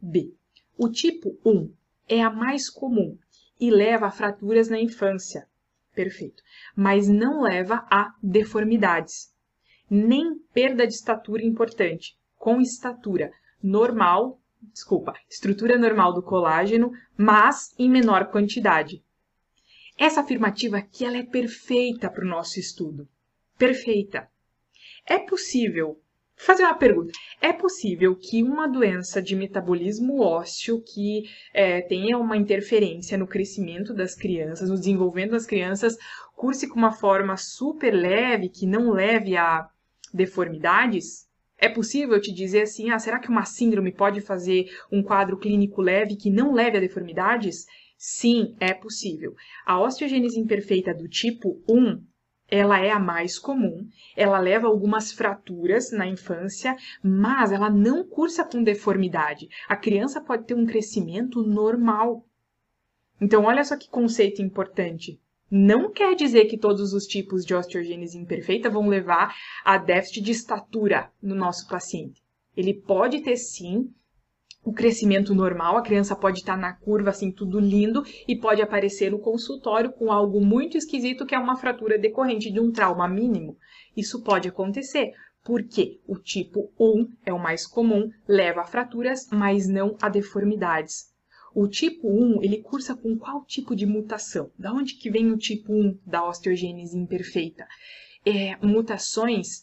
[0.00, 0.34] B.
[0.76, 1.72] O tipo 1
[2.08, 3.18] é a mais comum
[3.58, 5.48] e leva a fraturas na infância.
[5.94, 6.42] Perfeito.
[6.74, 9.34] Mas não leva a deformidades,
[9.88, 13.32] nem perda de estatura importante, com estatura
[13.62, 14.40] normal,
[14.72, 19.02] desculpa, estrutura normal do colágeno, mas em menor quantidade.
[19.98, 23.08] Essa afirmativa aqui ela é perfeita para o nosso estudo.
[23.56, 24.30] Perfeita.
[25.06, 25.98] É possível
[26.36, 27.12] fazer uma pergunta.
[27.40, 33.94] É possível que uma doença de metabolismo ósseo que é, tenha uma interferência no crescimento
[33.94, 35.96] das crianças, no desenvolvimento das crianças,
[36.36, 39.68] curse com uma forma super leve, que não leve a
[40.12, 41.26] deformidades?
[41.58, 45.80] É possível te dizer assim, ah, será que uma síndrome pode fazer um quadro clínico
[45.80, 47.64] leve que não leve a deformidades?
[47.96, 49.34] Sim, é possível.
[49.64, 52.04] A osteogênese imperfeita do tipo 1
[52.48, 58.44] ela é a mais comum, ela leva algumas fraturas na infância, mas ela não cursa
[58.44, 59.48] com deformidade.
[59.68, 62.24] A criança pode ter um crescimento normal.
[63.20, 65.20] Então, olha só que conceito importante.
[65.50, 70.32] Não quer dizer que todos os tipos de osteogênese imperfeita vão levar a déficit de
[70.32, 72.22] estatura no nosso paciente.
[72.56, 73.92] Ele pode ter sim
[74.66, 79.12] o crescimento normal, a criança pode estar na curva assim, tudo lindo, e pode aparecer
[79.12, 83.56] no consultório com algo muito esquisito, que é uma fratura decorrente de um trauma mínimo.
[83.96, 85.12] Isso pode acontecer,
[85.44, 91.14] porque o tipo 1 é o mais comum, leva a fraturas, mas não a deformidades.
[91.54, 94.50] O tipo 1, ele cursa com qual tipo de mutação?
[94.58, 97.64] Da onde que vem o tipo 1 da osteogênese imperfeita?
[98.26, 99.62] É, mutações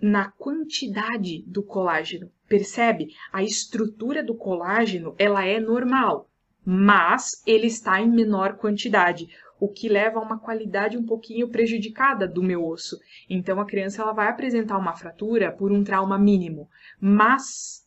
[0.00, 2.30] na quantidade do colágeno.
[2.50, 3.14] Percebe?
[3.32, 6.28] A estrutura do colágeno, ela é normal,
[6.66, 9.28] mas ele está em menor quantidade,
[9.60, 12.98] o que leva a uma qualidade um pouquinho prejudicada do meu osso.
[13.28, 16.68] Então a criança ela vai apresentar uma fratura por um trauma mínimo,
[17.00, 17.86] mas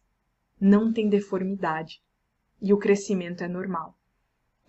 [0.61, 2.01] não tem deformidade
[2.61, 3.97] e o crescimento é normal.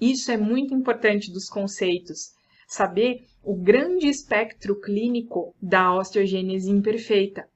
[0.00, 2.34] Isso é muito importante dos conceitos,
[2.66, 7.48] saber o grande espectro clínico da osteogênese imperfeita.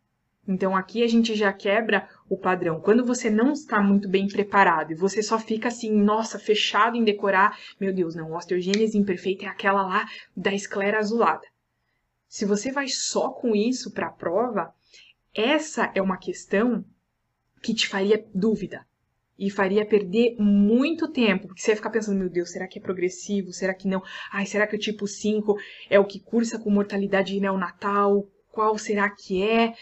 [0.49, 2.81] Então aqui a gente já quebra o padrão.
[2.81, 7.05] Quando você não está muito bem preparado e você só fica assim, nossa, fechado em
[7.05, 10.07] decorar, meu Deus, não, osteogênese imperfeita é aquela lá
[10.37, 11.47] da esclera azulada.
[12.29, 14.75] Se você vai só com isso para a prova,
[15.35, 16.85] essa é uma questão
[17.63, 18.87] que te faria dúvida
[19.39, 22.83] e faria perder muito tempo, porque você ia ficar pensando, meu Deus, será que é
[22.83, 23.53] progressivo?
[23.53, 24.03] Será que não?
[24.33, 25.57] Ai, será que o tipo 5
[25.89, 28.27] é o que cursa com mortalidade neonatal?
[28.51, 29.75] Qual será que é?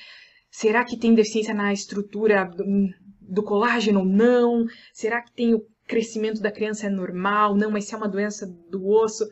[0.57, 2.65] Será que tem deficiência na estrutura do,
[3.21, 4.65] do colágeno ou não?
[4.91, 7.55] Será que tem o crescimento da criança é normal?
[7.55, 9.29] Não, mas se é uma doença do osso.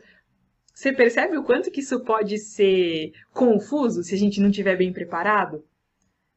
[0.71, 4.93] Você percebe o quanto que isso pode ser confuso se a gente não estiver bem
[4.93, 5.65] preparado?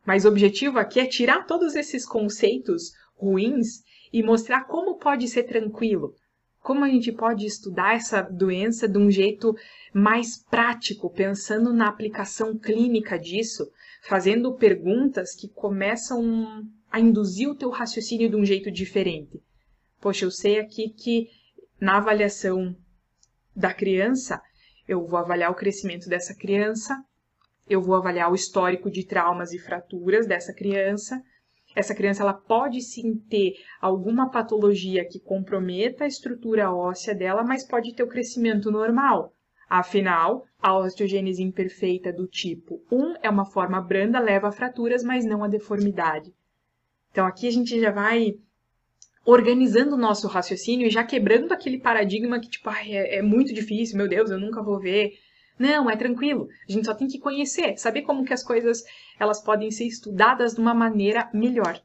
[0.07, 5.43] Mas o objetivo aqui é tirar todos esses conceitos ruins e mostrar como pode ser
[5.43, 6.15] tranquilo,
[6.69, 9.57] como a gente pode estudar essa doença de um jeito
[9.91, 17.71] mais prático, pensando na aplicação clínica disso, fazendo perguntas que começam a induzir o teu
[17.71, 19.41] raciocínio de um jeito diferente.
[19.99, 21.31] Poxa, eu sei aqui que
[21.81, 22.77] na avaliação
[23.57, 24.39] da criança,
[24.87, 27.03] eu vou avaliar o crescimento dessa criança,
[27.67, 31.19] eu vou avaliar o histórico de traumas e fraturas dessa criança.
[31.75, 37.65] Essa criança ela pode sim ter alguma patologia que comprometa a estrutura óssea dela, mas
[37.65, 39.33] pode ter o crescimento normal.
[39.69, 45.27] Afinal, a osteogênese imperfeita do tipo 1 é uma forma branda, leva a fraturas, mas
[45.27, 46.33] não a deformidade.
[47.11, 48.35] Então aqui a gente já vai
[49.27, 53.99] organizando o nosso raciocínio e já quebrando aquele paradigma que, tipo, é, é muito difícil,
[53.99, 55.13] meu Deus, eu nunca vou ver.
[55.59, 56.49] Não, é tranquilo.
[56.69, 58.85] A gente só tem que conhecer, saber como que as coisas
[59.19, 61.83] elas podem ser estudadas de uma maneira melhor.